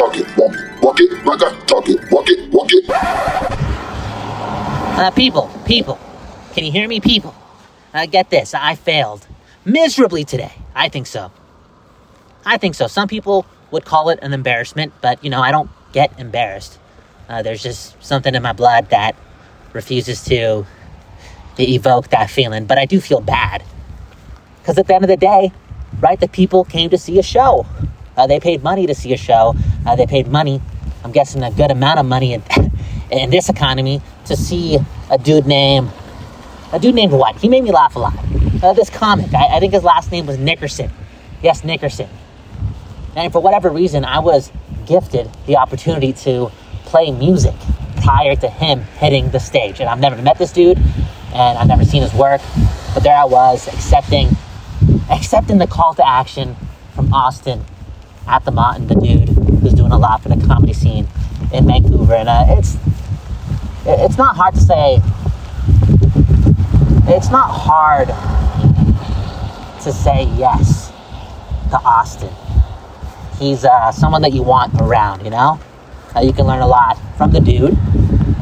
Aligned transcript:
talk 0.00 0.16
it, 0.16 0.36
walk 0.36 0.54
it, 0.54 0.82
walk 0.82 1.00
it, 1.00 1.24
like 1.26 1.42
I 1.42 1.60
talk 1.66 1.88
it, 1.88 2.10
walk 2.10 2.24
it, 2.30 2.50
walk 2.50 2.68
it. 2.72 2.84
Uh, 4.98 5.10
people, 5.10 5.50
people, 5.66 5.98
can 6.54 6.64
you 6.64 6.72
hear 6.72 6.88
me, 6.88 7.00
people? 7.00 7.34
Uh, 7.92 8.06
get 8.06 8.30
this, 8.30 8.54
I 8.54 8.76
failed 8.76 9.26
miserably 9.66 10.24
today. 10.24 10.52
I 10.74 10.88
think 10.88 11.06
so. 11.06 11.30
I 12.46 12.56
think 12.56 12.76
so. 12.76 12.86
Some 12.86 13.08
people 13.08 13.44
would 13.70 13.84
call 13.84 14.08
it 14.08 14.18
an 14.22 14.32
embarrassment, 14.32 14.94
but 15.02 15.22
you 15.22 15.28
know, 15.28 15.42
I 15.42 15.50
don't 15.50 15.70
get 15.92 16.18
embarrassed. 16.18 16.78
Uh, 17.28 17.42
there's 17.42 17.62
just 17.62 18.02
something 18.02 18.34
in 18.34 18.42
my 18.42 18.54
blood 18.54 18.88
that 18.88 19.14
refuses 19.74 20.24
to 20.24 20.64
evoke 21.58 22.08
that 22.08 22.30
feeling, 22.30 22.64
but 22.64 22.78
I 22.78 22.86
do 22.86 23.02
feel 23.02 23.20
bad. 23.20 23.62
Because 24.60 24.78
at 24.78 24.86
the 24.86 24.94
end 24.94 25.04
of 25.04 25.08
the 25.08 25.18
day, 25.18 25.52
right, 26.00 26.18
the 26.18 26.28
people 26.28 26.64
came 26.64 26.88
to 26.88 26.96
see 26.96 27.18
a 27.18 27.22
show. 27.22 27.66
Uh, 28.20 28.26
they 28.26 28.38
paid 28.38 28.62
money 28.62 28.86
to 28.86 28.94
see 28.94 29.14
a 29.14 29.16
show. 29.16 29.54
Uh, 29.86 29.96
they 29.96 30.06
paid 30.06 30.28
money, 30.28 30.60
I'm 31.02 31.10
guessing 31.10 31.42
a 31.42 31.50
good 31.50 31.70
amount 31.70 32.00
of 32.00 32.04
money 32.04 32.34
in, 32.34 32.42
in 33.10 33.30
this 33.30 33.48
economy, 33.48 34.02
to 34.26 34.36
see 34.36 34.78
a 35.10 35.16
dude 35.16 35.46
named, 35.46 35.90
a 36.70 36.78
dude 36.78 36.94
named 36.94 37.12
what? 37.12 37.36
He 37.36 37.48
made 37.48 37.64
me 37.64 37.72
laugh 37.72 37.96
a 37.96 37.98
lot. 37.98 38.18
Uh, 38.62 38.74
this 38.74 38.90
comic, 38.90 39.32
I, 39.32 39.56
I 39.56 39.60
think 39.60 39.72
his 39.72 39.84
last 39.84 40.12
name 40.12 40.26
was 40.26 40.36
Nickerson. 40.36 40.90
Yes, 41.42 41.64
Nickerson. 41.64 42.10
And 43.16 43.32
for 43.32 43.40
whatever 43.40 43.70
reason, 43.70 44.04
I 44.04 44.18
was 44.18 44.52
gifted 44.84 45.30
the 45.46 45.56
opportunity 45.56 46.12
to 46.12 46.50
play 46.84 47.10
music 47.12 47.54
prior 48.02 48.36
to 48.36 48.50
him 48.50 48.82
hitting 48.98 49.30
the 49.30 49.40
stage. 49.40 49.80
And 49.80 49.88
I've 49.88 49.98
never 49.98 50.20
met 50.20 50.36
this 50.36 50.52
dude, 50.52 50.76
and 51.32 51.56
I've 51.56 51.68
never 51.68 51.86
seen 51.86 52.02
his 52.02 52.12
work, 52.12 52.42
but 52.92 53.02
there 53.02 53.16
I 53.16 53.24
was 53.24 53.66
accepting, 53.66 54.28
accepting 55.10 55.56
the 55.56 55.66
call 55.66 55.94
to 55.94 56.06
action 56.06 56.54
from 56.94 57.14
Austin 57.14 57.64
at 58.26 58.44
the 58.44 58.50
Mountain, 58.50 58.86
the 58.88 58.94
dude 58.94 59.28
who's 59.28 59.74
doing 59.74 59.92
a 59.92 59.98
lot 59.98 60.22
for 60.22 60.28
the 60.28 60.46
comedy 60.46 60.72
scene 60.72 61.06
in 61.52 61.66
Vancouver, 61.66 62.14
and 62.14 62.28
uh, 62.28 62.44
it's 62.48 62.76
it's 63.86 64.18
not 64.18 64.36
hard 64.36 64.54
to 64.54 64.60
say. 64.60 65.02
It's 67.12 67.30
not 67.30 67.50
hard 67.50 68.08
to 69.82 69.92
say 69.92 70.24
yes 70.36 70.90
to 71.70 71.78
Austin. 71.84 72.32
He's 73.38 73.64
uh, 73.64 73.90
someone 73.90 74.22
that 74.22 74.32
you 74.32 74.42
want 74.42 74.74
around, 74.80 75.24
you 75.24 75.30
know. 75.30 75.58
Uh, 76.14 76.20
you 76.20 76.32
can 76.32 76.46
learn 76.46 76.60
a 76.60 76.66
lot 76.66 76.98
from 77.16 77.32
the 77.32 77.40
dude, 77.40 77.76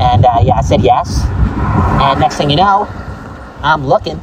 and 0.01 0.25
uh, 0.25 0.41
yeah, 0.43 0.57
I 0.57 0.63
said 0.63 0.83
yes. 0.83 1.25
And 2.01 2.21
next 2.21 2.37
thing 2.37 2.51
you 2.51 2.57
know, 2.57 2.87
I'm 3.63 3.87
looking 3.87 4.21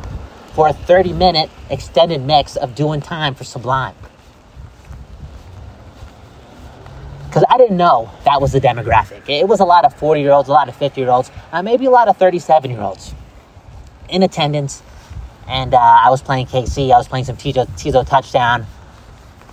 for 0.54 0.68
a 0.68 0.74
30 0.74 1.14
minute 1.14 1.50
extended 1.70 2.22
mix 2.22 2.56
of 2.56 2.76
doing 2.76 3.02
time 3.02 3.36
for 3.36 3.44
Sublime. 3.44 3.96
Because 7.36 7.54
I 7.54 7.58
didn't 7.58 7.76
know 7.76 8.10
that 8.24 8.40
was 8.40 8.54
the 8.54 8.62
demographic. 8.62 9.28
It 9.28 9.46
was 9.46 9.60
a 9.60 9.66
lot 9.66 9.84
of 9.84 9.94
40 9.94 10.22
year 10.22 10.32
olds, 10.32 10.48
a 10.48 10.54
lot 10.54 10.70
of 10.70 10.76
50 10.78 11.02
year 11.02 11.10
olds, 11.10 11.30
uh, 11.52 11.62
maybe 11.62 11.86
a 11.86 11.90
lot 11.90 12.08
of 12.08 12.16
37 12.16 12.72
year 12.72 12.80
olds 12.80 13.14
in 14.08 14.24
attendance. 14.24 14.82
And 15.46 15.74
uh, 15.74 15.78
I 15.78 16.10
was 16.10 16.22
playing 16.22 16.46
KC, 16.46 16.94
I 16.94 16.98
was 16.98 17.10
playing 17.10 17.26
some 17.26 17.36
Tizo, 17.36 17.68
Tizo 17.72 18.08
touchdown. 18.08 18.66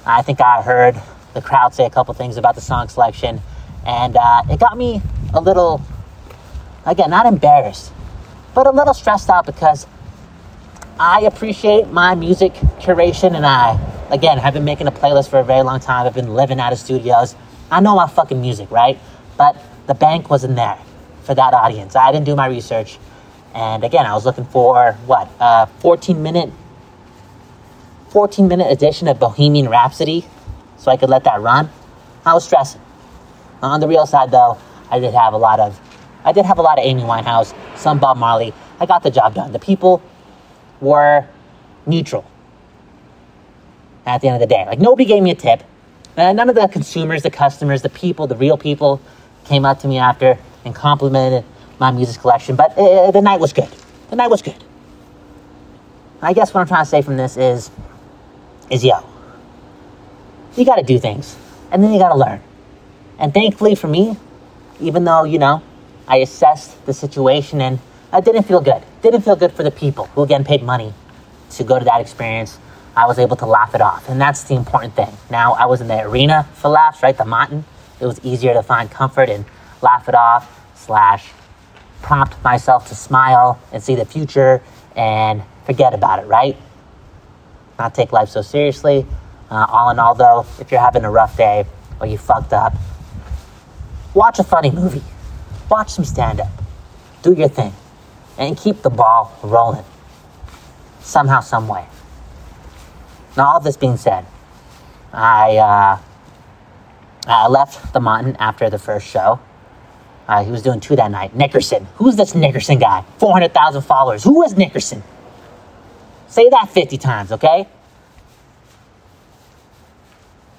I 0.06 0.22
think 0.22 0.40
I 0.40 0.62
heard 0.62 0.94
the 1.34 1.42
crowd 1.42 1.74
say 1.74 1.84
a 1.84 1.90
couple 1.90 2.14
things 2.14 2.36
about 2.36 2.54
the 2.54 2.60
song 2.60 2.88
selection. 2.88 3.42
And 3.84 4.16
uh, 4.16 4.42
it 4.48 4.60
got 4.60 4.78
me 4.78 5.02
a 5.34 5.40
little, 5.40 5.82
again, 6.86 7.10
not 7.10 7.26
embarrassed, 7.26 7.92
but 8.54 8.68
a 8.68 8.70
little 8.70 8.94
stressed 8.94 9.28
out 9.28 9.44
because 9.44 9.88
I 11.00 11.22
appreciate 11.22 11.88
my 11.88 12.14
music 12.14 12.54
curation 12.78 13.34
and 13.34 13.44
I, 13.44 13.76
again, 14.12 14.38
have 14.38 14.54
been 14.54 14.64
making 14.64 14.86
a 14.86 14.92
playlist 14.92 15.30
for 15.30 15.40
a 15.40 15.44
very 15.44 15.62
long 15.62 15.80
time. 15.80 16.06
I've 16.06 16.14
been 16.14 16.34
living 16.34 16.60
out 16.60 16.72
of 16.72 16.78
studios. 16.78 17.34
I 17.72 17.80
know 17.80 17.96
my 17.96 18.06
fucking 18.06 18.40
music, 18.40 18.70
right? 18.70 18.98
But 19.38 19.56
the 19.86 19.94
bank 19.94 20.28
wasn't 20.28 20.56
there 20.56 20.78
for 21.22 21.34
that 21.34 21.54
audience. 21.54 21.96
I 21.96 22.12
didn't 22.12 22.26
do 22.26 22.36
my 22.36 22.46
research. 22.46 22.98
And 23.54 23.82
again, 23.82 24.04
I 24.04 24.12
was 24.14 24.26
looking 24.26 24.44
for 24.44 24.92
what, 25.06 25.30
a 25.40 25.66
14 25.80 26.22
minute 26.22 26.52
14 28.10 28.46
minute 28.46 28.70
edition 28.70 29.08
of 29.08 29.18
Bohemian 29.18 29.70
Rhapsody 29.70 30.26
so 30.76 30.90
I 30.90 30.98
could 30.98 31.08
let 31.08 31.24
that 31.24 31.40
run. 31.40 31.70
I 32.26 32.34
was 32.34 32.44
stressing. 32.44 32.80
On 33.62 33.80
the 33.80 33.88
real 33.88 34.06
side 34.06 34.30
though, 34.30 34.58
I 34.90 35.00
did 35.00 35.14
have 35.14 35.32
a 35.32 35.38
lot 35.38 35.58
of 35.58 35.80
I 36.24 36.32
did 36.32 36.44
have 36.44 36.58
a 36.58 36.62
lot 36.62 36.78
of 36.78 36.84
Amy 36.84 37.02
Winehouse, 37.02 37.54
some 37.76 37.98
Bob 37.98 38.18
Marley. 38.18 38.52
I 38.80 38.86
got 38.86 39.02
the 39.02 39.10
job 39.10 39.34
done. 39.34 39.52
The 39.52 39.58
people 39.58 40.02
were 40.82 41.26
neutral 41.86 42.26
at 44.04 44.20
the 44.20 44.28
end 44.28 44.42
of 44.42 44.46
the 44.46 44.54
day. 44.54 44.66
Like 44.66 44.78
nobody 44.78 45.06
gave 45.06 45.22
me 45.22 45.30
a 45.30 45.34
tip. 45.34 45.62
Uh, 46.16 46.32
none 46.32 46.48
of 46.48 46.54
the 46.54 46.68
consumers, 46.68 47.22
the 47.22 47.30
customers, 47.30 47.82
the 47.82 47.88
people, 47.88 48.26
the 48.26 48.36
real 48.36 48.58
people 48.58 49.00
came 49.44 49.64
up 49.64 49.80
to 49.80 49.88
me 49.88 49.98
after 49.98 50.38
and 50.64 50.74
complimented 50.74 51.44
my 51.78 51.90
music 51.90 52.20
collection. 52.20 52.54
But 52.54 52.76
uh, 52.76 53.10
the 53.10 53.22
night 53.22 53.40
was 53.40 53.52
good. 53.52 53.68
The 54.10 54.16
night 54.16 54.28
was 54.28 54.42
good. 54.42 54.62
I 56.20 56.32
guess 56.32 56.52
what 56.52 56.60
I'm 56.60 56.68
trying 56.68 56.84
to 56.84 56.90
say 56.90 57.02
from 57.02 57.16
this 57.16 57.36
is, 57.36 57.70
is 58.70 58.84
yo, 58.84 59.04
you 60.56 60.64
got 60.64 60.76
to 60.76 60.82
do 60.82 60.98
things, 60.98 61.36
and 61.70 61.82
then 61.82 61.92
you 61.92 61.98
got 61.98 62.10
to 62.10 62.18
learn. 62.18 62.40
And 63.18 63.32
thankfully 63.32 63.74
for 63.74 63.88
me, 63.88 64.16
even 64.80 65.04
though 65.04 65.24
you 65.24 65.38
know, 65.38 65.62
I 66.06 66.18
assessed 66.18 66.84
the 66.86 66.92
situation 66.92 67.60
and 67.60 67.78
I 68.12 68.20
didn't 68.20 68.42
feel 68.42 68.60
good. 68.60 68.82
Didn't 69.00 69.22
feel 69.22 69.36
good 69.36 69.52
for 69.52 69.62
the 69.62 69.70
people 69.70 70.06
who 70.06 70.22
again 70.22 70.44
paid 70.44 70.62
money 70.62 70.92
to 71.50 71.64
go 71.64 71.78
to 71.78 71.84
that 71.84 72.00
experience. 72.00 72.58
I 72.94 73.06
was 73.06 73.18
able 73.18 73.36
to 73.36 73.46
laugh 73.46 73.74
it 73.74 73.80
off, 73.80 74.08
and 74.08 74.20
that's 74.20 74.44
the 74.44 74.54
important 74.54 74.94
thing. 74.94 75.16
Now 75.30 75.52
I 75.52 75.66
was 75.66 75.80
in 75.80 75.88
the 75.88 76.02
arena 76.02 76.46
for 76.54 76.68
laughs, 76.68 77.02
right? 77.02 77.16
The 77.16 77.24
Mountain. 77.24 77.64
It 78.00 78.06
was 78.06 78.20
easier 78.24 78.52
to 78.52 78.62
find 78.62 78.90
comfort 78.90 79.30
and 79.30 79.44
laugh 79.80 80.08
it 80.08 80.14
off 80.14 80.60
slash 80.74 81.30
prompt 82.02 82.42
myself 82.42 82.88
to 82.88 82.94
smile 82.94 83.60
and 83.72 83.82
see 83.82 83.94
the 83.94 84.04
future 84.04 84.62
and 84.96 85.42
forget 85.64 85.94
about 85.94 86.18
it, 86.18 86.26
right? 86.26 86.56
Not 87.78 87.94
take 87.94 88.12
life 88.12 88.28
so 88.28 88.42
seriously. 88.42 89.06
Uh, 89.50 89.66
all 89.68 89.90
in 89.90 89.98
all, 89.98 90.14
though, 90.14 90.46
if 90.58 90.70
you're 90.70 90.80
having 90.80 91.04
a 91.04 91.10
rough 91.10 91.36
day 91.36 91.64
or 92.00 92.06
you 92.06 92.18
fucked 92.18 92.52
up, 92.52 92.74
watch 94.14 94.38
a 94.38 94.44
funny 94.44 94.70
movie, 94.70 95.02
watch 95.70 95.90
some 95.90 96.04
stand 96.04 96.40
up, 96.40 96.50
do 97.22 97.32
your 97.32 97.48
thing, 97.48 97.72
and 98.36 98.56
keep 98.56 98.82
the 98.82 98.90
ball 98.90 99.38
rolling 99.42 99.84
somehow, 101.00 101.40
some 101.40 101.68
way. 101.68 101.86
Now, 103.36 103.54
all 103.54 103.60
this 103.60 103.76
being 103.76 103.96
said, 103.96 104.26
I, 105.12 105.56
uh, 105.56 105.98
I 107.26 107.48
left 107.48 107.92
the 107.92 108.00
mountain 108.00 108.36
after 108.36 108.68
the 108.68 108.78
first 108.78 109.06
show. 109.06 109.40
Uh, 110.28 110.44
he 110.44 110.50
was 110.50 110.62
doing 110.62 110.80
two 110.80 110.96
that 110.96 111.10
night. 111.10 111.34
Nickerson. 111.34 111.86
Who's 111.96 112.16
this 112.16 112.34
Nickerson 112.34 112.78
guy? 112.78 113.04
400,000 113.18 113.82
followers. 113.82 114.24
Who 114.24 114.42
is 114.44 114.56
Nickerson? 114.56 115.02
Say 116.28 116.48
that 116.50 116.70
50 116.70 116.96
times, 116.98 117.32
okay? 117.32 117.66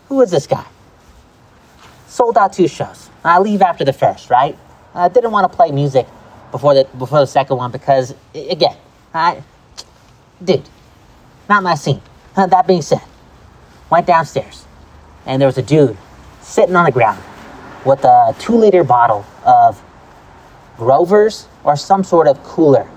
Who 0.10 0.22
is 0.22 0.32
this 0.32 0.46
guy? 0.46 0.66
Sold 2.08 2.38
out 2.38 2.54
two 2.54 2.68
shows. 2.68 3.10
I 3.24 3.40
leave 3.40 3.62
after 3.62 3.84
the 3.84 3.94
first, 3.94 4.30
right? 4.30 4.58
I 4.94 5.10
didn't 5.10 5.32
want 5.32 5.52
to 5.52 5.56
play 5.56 5.72
music 5.72 6.06
before 6.52 6.76
the 6.76 6.88
before 7.00 7.20
the 7.20 7.26
second 7.26 7.58
one 7.58 7.72
because 7.72 8.14
again, 8.36 8.78
I 9.12 9.42
dude, 10.44 10.70
not 11.50 11.64
my 11.64 11.74
scene. 11.74 12.02
Uh, 12.36 12.48
that 12.48 12.68
being 12.68 12.82
said, 12.82 13.02
went 13.90 14.08
downstairs 14.08 14.66
and 15.26 15.42
there 15.42 15.48
was 15.48 15.58
a 15.58 15.62
dude 15.62 15.98
sitting 16.42 16.76
on 16.76 16.86
the 16.86 16.92
ground 16.92 17.22
with 17.86 18.04
a 18.04 18.36
two 18.40 18.56
liter 18.56 18.84
bottle 18.84 19.26
of 19.46 19.82
Growers 20.78 21.48
or 21.64 21.76
some 21.76 22.04
sort 22.04 22.28
of 22.28 22.42
cooler 22.44 22.90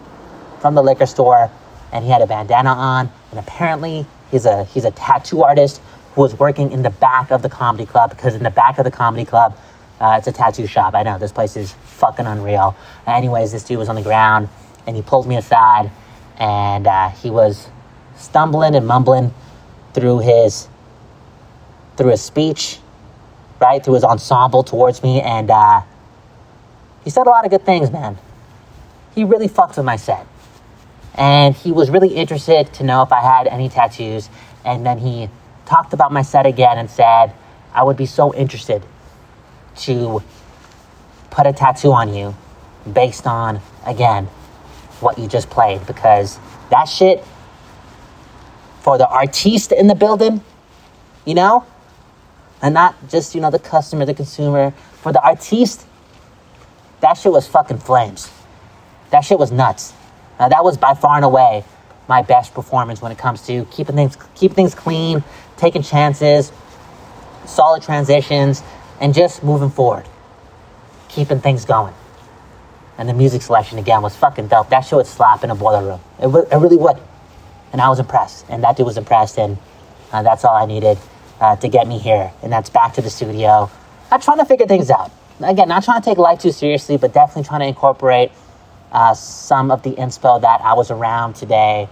from 0.60 0.74
the 0.74 0.82
liquor 0.82 1.06
store, 1.06 1.50
and 1.92 2.04
he 2.04 2.10
had 2.10 2.22
a 2.22 2.26
bandana 2.26 2.70
on, 2.70 3.10
and 3.30 3.38
apparently 3.38 4.06
he's 4.30 4.46
a 4.46 4.64
he's 4.64 4.84
a 4.84 4.90
tattoo 4.92 5.42
artist 5.42 5.80
who 6.14 6.22
was 6.22 6.38
working 6.38 6.72
in 6.72 6.82
the 6.82 6.90
back 6.90 7.30
of 7.30 7.42
the 7.42 7.48
comedy 7.48 7.84
club 7.84 8.10
because 8.10 8.34
in 8.34 8.42
the 8.42 8.50
back 8.50 8.78
of 8.78 8.84
the 8.84 8.90
comedy 8.90 9.24
club, 9.24 9.56
uh, 10.00 10.16
it's 10.18 10.26
a 10.26 10.32
tattoo 10.32 10.66
shop. 10.66 10.94
I 10.94 11.02
know 11.02 11.18
this 11.18 11.32
place 11.32 11.56
is 11.56 11.72
fucking 11.84 12.26
unreal. 12.26 12.74
Anyways, 13.06 13.52
this 13.52 13.62
dude 13.62 13.78
was 13.78 13.88
on 13.88 13.96
the 13.96 14.02
ground 14.02 14.48
and 14.86 14.96
he 14.96 15.02
pulled 15.02 15.26
me 15.26 15.36
aside 15.36 15.90
and 16.38 16.86
uh, 16.86 17.10
he 17.10 17.30
was 17.30 17.68
stumbling 18.16 18.74
and 18.74 18.86
mumbling 18.86 19.32
through 19.94 20.18
his 20.20 20.68
through 21.96 22.10
his 22.10 22.20
speech, 22.20 22.78
right 23.60 23.82
through 23.82 23.94
his 23.94 24.04
ensemble 24.04 24.62
towards 24.62 25.02
me, 25.02 25.20
and 25.22 25.50
uh, 25.50 25.80
he 27.04 27.10
said 27.10 27.26
a 27.26 27.30
lot 27.30 27.44
of 27.44 27.50
good 27.50 27.64
things, 27.64 27.90
man. 27.90 28.18
He 29.14 29.24
really 29.24 29.48
fucked 29.48 29.76
with 29.76 29.86
my 29.86 29.96
set, 29.96 30.26
and 31.14 31.54
he 31.54 31.72
was 31.72 31.88
really 31.88 32.10
interested 32.14 32.72
to 32.74 32.84
know 32.84 33.02
if 33.02 33.12
I 33.12 33.20
had 33.20 33.46
any 33.46 33.70
tattoos, 33.70 34.28
and 34.64 34.84
then 34.84 34.98
he 34.98 35.30
talked 35.64 35.94
about 35.94 36.12
my 36.12 36.22
set 36.22 36.44
again 36.44 36.78
and 36.78 36.90
said, 36.90 37.32
I 37.72 37.82
would 37.82 37.96
be 37.96 38.06
so 38.06 38.34
interested 38.34 38.82
to 39.76 40.22
put 41.30 41.46
a 41.46 41.52
tattoo 41.52 41.92
on 41.92 42.14
you 42.14 42.34
based 42.90 43.26
on, 43.26 43.60
again, 43.86 44.26
what 45.00 45.18
you 45.18 45.28
just 45.28 45.50
played 45.50 45.86
because 45.86 46.38
that 46.70 46.84
shit 46.84 47.22
for 48.86 48.96
the 48.96 49.08
artiste 49.08 49.72
in 49.72 49.88
the 49.88 49.96
building, 49.96 50.40
you 51.24 51.34
know, 51.34 51.66
and 52.62 52.72
not 52.72 52.94
just 53.08 53.34
you 53.34 53.40
know 53.40 53.50
the 53.50 53.58
customer, 53.58 54.04
the 54.04 54.14
consumer, 54.14 54.70
for 55.02 55.12
the 55.12 55.20
artiste. 55.20 55.84
That 57.00 57.14
shit 57.14 57.32
was 57.32 57.48
fucking 57.48 57.78
flames. 57.78 58.30
That 59.10 59.22
shit 59.22 59.40
was 59.40 59.50
nuts. 59.50 59.92
Uh, 60.38 60.48
that 60.50 60.62
was 60.62 60.76
by 60.76 60.94
far 60.94 61.16
and 61.16 61.24
away 61.24 61.64
my 62.06 62.22
best 62.22 62.54
performance 62.54 63.02
when 63.02 63.10
it 63.10 63.18
comes 63.18 63.44
to 63.48 63.64
keeping 63.72 63.96
things 63.96 64.16
keeping 64.36 64.54
things 64.54 64.72
clean, 64.72 65.24
taking 65.56 65.82
chances, 65.82 66.52
solid 67.44 67.82
transitions, 67.82 68.62
and 69.00 69.12
just 69.14 69.42
moving 69.42 69.70
forward, 69.70 70.06
keeping 71.08 71.40
things 71.40 71.64
going. 71.64 71.94
And 72.98 73.08
the 73.08 73.14
music 73.14 73.42
selection 73.42 73.78
again 73.78 74.00
was 74.00 74.14
fucking 74.14 74.46
dope. 74.46 74.68
That 74.68 74.82
shit 74.82 74.94
would 74.94 75.08
slap 75.08 75.42
in 75.42 75.50
a 75.50 75.56
boiler 75.56 75.84
room. 75.84 76.00
It, 76.20 76.28
it 76.52 76.56
really 76.56 76.76
would. 76.76 76.98
And 77.76 77.82
I 77.82 77.90
was 77.90 77.98
impressed, 77.98 78.46
and 78.48 78.64
that 78.64 78.78
dude 78.78 78.86
was 78.86 78.96
impressed, 78.96 79.36
and 79.36 79.58
uh, 80.10 80.22
that's 80.22 80.46
all 80.46 80.56
I 80.56 80.64
needed 80.64 80.96
uh, 81.42 81.56
to 81.56 81.68
get 81.68 81.86
me 81.86 81.98
here. 81.98 82.32
And 82.42 82.50
that's 82.50 82.70
back 82.70 82.94
to 82.94 83.02
the 83.02 83.10
studio. 83.10 83.70
I'm 84.10 84.18
trying 84.18 84.38
to 84.38 84.46
figure 84.46 84.64
things 84.64 84.90
out. 84.90 85.10
Again, 85.42 85.68
not 85.68 85.84
trying 85.84 86.00
to 86.00 86.04
take 86.08 86.16
life 86.16 86.38
too 86.38 86.52
seriously, 86.52 86.96
but 86.96 87.12
definitely 87.12 87.42
trying 87.44 87.60
to 87.60 87.66
incorporate 87.66 88.32
uh, 88.92 89.12
some 89.12 89.70
of 89.70 89.82
the 89.82 89.90
inspo 89.90 90.40
that 90.40 90.62
I 90.62 90.72
was 90.72 90.90
around 90.90 91.34
today 91.34 91.86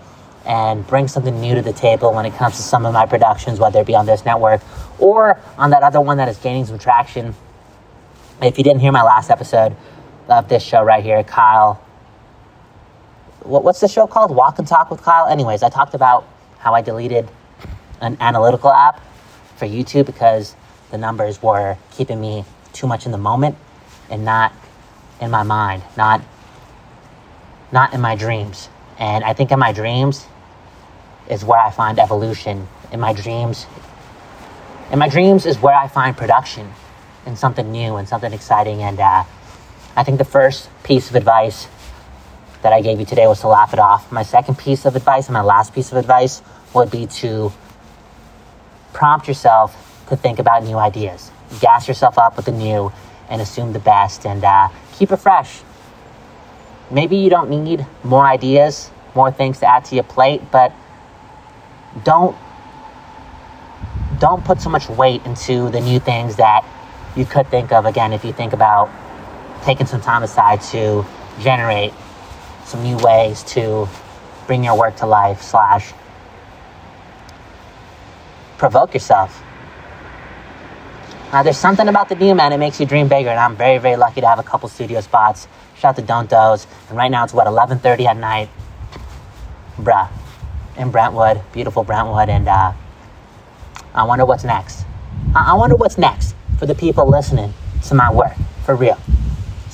and 0.47 0.87
bring 0.87 1.07
something 1.07 1.39
new 1.39 1.55
to 1.55 1.61
the 1.61 1.75
table 1.75 2.15
when 2.15 2.25
it 2.25 2.33
comes 2.33 2.57
to 2.57 2.63
some 2.63 2.87
of 2.87 2.95
my 2.95 3.05
productions, 3.05 3.61
whether 3.61 3.83
it 3.83 3.87
be 3.87 3.95
on 3.95 4.07
this 4.07 4.25
network 4.25 4.63
or 4.99 5.39
on 5.59 5.69
that 5.69 5.83
other 5.83 6.01
one 6.01 6.17
that 6.17 6.31
is 6.31 6.39
gaining 6.39 6.65
some 6.65 6.79
traction. 6.79 7.35
If 8.41 8.57
you 8.57 8.65
didn't 8.65 8.81
hear 8.81 8.91
my 8.91 9.03
last 9.03 9.29
episode 9.29 9.77
of 10.31 10.49
this 10.49 10.63
show 10.63 10.83
right 10.83 11.05
here, 11.05 11.23
Kyle, 11.25 11.84
what, 13.45 13.65
what's 13.65 13.81
the 13.81 13.89
show 13.89 14.07
called? 14.07 14.35
Walk 14.35 14.59
and 14.59 14.67
Talk 14.67 14.91
with 14.91 15.03
Kyle? 15.03 15.27
Anyways, 15.27 15.63
I 15.63 15.69
talked 15.69 15.95
about 15.95 16.27
how 16.59 16.75
I 16.75 16.81
deleted 16.81 17.29
an 18.01 18.17
analytical 18.21 18.71
app 18.71 19.01
for 19.57 19.67
YouTube 19.67 20.07
because 20.07 20.57
the 20.91 20.99
numbers 20.99 21.43
were 21.43 21.77
keeping 21.93 22.21
me 22.21 22.45
too 22.73 22.87
much 22.87 23.07
in 23.07 23.13
the 23.13 23.19
moment 23.19 23.57
and 24.11 24.25
not 24.25 24.53
in 25.21 25.31
my 25.31 25.43
mind, 25.43 25.83
not 25.97 26.23
not 27.73 27.93
in 27.93 28.01
my 28.01 28.15
dreams. 28.15 28.69
And 28.99 29.25
I 29.25 29.33
think 29.33 29.51
in 29.51 29.59
my 29.59 29.73
dreams 29.73 30.27
is 31.29 31.45
where 31.45 31.59
I 31.59 31.71
find 31.71 31.99
evolution. 31.99 32.69
In 32.93 33.01
my 33.01 33.13
dreams, 33.13 33.67
in 34.93 34.99
my 34.99 35.09
dreams 35.09 35.47
is 35.47 35.59
where 35.59 35.75
I 35.75 35.89
find 35.89 36.17
production 36.17 36.73
and 37.27 37.37
something 37.37 37.73
new 37.73 37.97
and 37.97 38.09
something 38.09 38.33
exciting. 38.33 38.83
And 38.83 39.01
uh, 39.01 39.25
I 39.97 40.05
think 40.05 40.19
the 40.19 40.25
first 40.25 40.69
piece 40.85 41.11
of 41.11 41.17
advice 41.17 41.67
that 42.65 42.73
I 42.73 42.81
gave 42.81 42.99
you 42.99 43.05
today 43.05 43.27
was 43.27 43.41
to 43.41 43.49
laugh 43.49 43.75
it 43.75 43.79
off. 43.79 44.11
My 44.11 44.23
second 44.23 44.57
piece 44.57 44.87
of 44.87 44.97
advice 44.97 45.27
and 45.27 45.35
my 45.35 45.43
last 45.43 45.75
piece 45.75 45.93
of 45.93 45.99
advice 45.99 46.41
would 46.73 46.91
be 46.91 47.07
to 47.07 47.53
prompt 48.95 49.29
yourself 49.29 49.77
to 50.09 50.17
think 50.17 50.39
about 50.39 50.65
new 50.65 50.79
ideas. 50.79 51.31
Gas 51.61 51.87
yourself 51.87 52.17
up 52.17 52.37
with 52.37 52.47
the 52.47 52.53
new 52.53 52.91
and 53.29 53.43
assume 53.43 53.75
the 53.75 53.79
best 53.79 54.25
and 54.25 54.43
uh, 54.43 54.69
keep 54.95 55.13
it 55.13 55.19
fresh. 55.19 55.61
Maybe 56.91 57.17
you 57.17 57.29
don't 57.29 57.51
need 57.51 57.87
more 58.03 58.25
ideas, 58.25 58.91
more 59.15 59.31
things 59.31 59.59
to 59.61 59.67
add 59.67 59.85
to 59.87 59.95
your 59.95 60.05
plate, 60.05 60.41
but 60.51 60.73
don't 62.03 62.35
don't 64.19 64.43
put 64.45 64.61
so 64.61 64.71
much 64.71 64.89
weight 64.89 65.25
into 65.27 65.71
the 65.71 65.81
new 65.81 66.01
things 66.01 66.37
that 66.37 66.65
you 67.15 67.27
could 67.27 67.47
think 67.49 67.73
of 67.73 67.85
again 67.85 68.13
if 68.13 68.25
you 68.25 68.33
think 68.33 68.55
about 68.55 68.89
taking 69.65 69.87
some 69.87 70.01
time 70.01 70.23
aside 70.23 70.63
to 70.63 71.05
generate 71.41 71.93
some 72.65 72.83
new 72.83 72.97
ways 72.99 73.43
to 73.45 73.89
bring 74.47 74.65
your 74.65 74.77
work 74.77 74.97
to 74.97 75.07
life 75.07 75.43
slash 75.43 75.93
provoke 78.59 78.95
yourself. 78.95 79.43
Uh, 81.33 81.43
there's 81.43 81.59
something 81.59 81.89
about 81.89 82.09
the 82.09 82.15
new 82.15 82.35
man. 82.35 82.51
That 82.51 82.59
makes 82.59 82.79
you 82.79 82.87
dream 82.87 83.09
bigger 83.09 83.29
and 83.29 83.41
i'm 83.41 83.57
very 83.57 83.79
very 83.79 83.97
lucky 83.97 84.21
to 84.21 84.27
have 84.27 84.39
a 84.39 84.43
couple 84.43 84.69
studio 84.69 85.01
spots. 85.01 85.49
Shout 85.77 85.91
out 85.91 85.97
to 85.97 86.03
don't 86.03 86.33
and 86.33 86.97
right 86.97 87.11
now 87.11 87.25
it's 87.25 87.35
what 87.35 87.47
11.30 87.47 88.07
at 88.07 88.17
night? 88.17 88.49
Bruh. 89.77 90.09
In 90.77 90.91
brentwood. 90.91 91.43
Beautiful 91.53 91.85
brentwood. 91.85 92.29
And 92.29 92.49
uh, 92.49 92.73
i 93.95 94.05
wonder 94.05 94.25
what's 94.25 94.45
next. 94.45 94.85
I-, 95.35 95.53
I 95.53 95.55
wonder 95.55 95.77
what's 95.77 95.99
next 95.99 96.35
for 96.59 96.67
the 96.67 96.75
people 96.75 97.09
listening 97.09 97.53
to 97.89 97.95
my 97.95 98.13
work. 98.13 98.35
For 98.65 98.75
real 98.77 98.99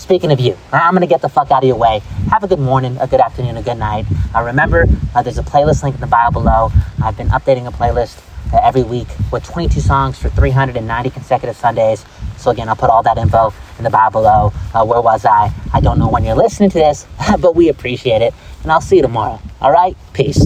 Speaking 0.00 0.32
of 0.32 0.40
you, 0.40 0.56
I'm 0.72 0.94
going 0.94 1.02
to 1.02 1.06
get 1.06 1.20
the 1.20 1.28
fuck 1.28 1.50
out 1.50 1.62
of 1.62 1.68
your 1.68 1.76
way. 1.76 2.00
Have 2.30 2.42
a 2.42 2.48
good 2.48 2.58
morning, 2.58 2.96
a 2.98 3.06
good 3.06 3.20
afternoon, 3.20 3.58
a 3.58 3.62
good 3.62 3.76
night. 3.76 4.06
Uh, 4.34 4.42
remember, 4.42 4.86
uh, 5.14 5.22
there's 5.22 5.36
a 5.36 5.42
playlist 5.42 5.82
link 5.82 5.94
in 5.94 6.00
the 6.00 6.06
bio 6.06 6.30
below. 6.30 6.70
I've 7.04 7.18
been 7.18 7.28
updating 7.28 7.68
a 7.68 7.70
playlist 7.70 8.18
uh, 8.50 8.60
every 8.62 8.82
week 8.82 9.08
with 9.30 9.44
22 9.44 9.78
songs 9.80 10.18
for 10.18 10.30
390 10.30 11.10
consecutive 11.10 11.54
Sundays. 11.54 12.06
So, 12.38 12.50
again, 12.50 12.70
I'll 12.70 12.76
put 12.76 12.88
all 12.88 13.02
that 13.02 13.18
info 13.18 13.52
in 13.76 13.84
the 13.84 13.90
bio 13.90 14.08
below. 14.08 14.54
Uh, 14.72 14.86
where 14.86 15.02
was 15.02 15.26
I? 15.26 15.52
I 15.74 15.82
don't 15.82 15.98
know 15.98 16.08
when 16.08 16.24
you're 16.24 16.34
listening 16.34 16.70
to 16.70 16.78
this, 16.78 17.06
but 17.38 17.54
we 17.54 17.68
appreciate 17.68 18.22
it. 18.22 18.32
And 18.62 18.72
I'll 18.72 18.80
see 18.80 18.96
you 18.96 19.02
tomorrow. 19.02 19.38
All 19.60 19.70
right? 19.70 19.94
Peace. 20.14 20.42